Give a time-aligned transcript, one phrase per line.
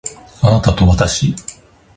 [0.41, 1.35] あなたとわたし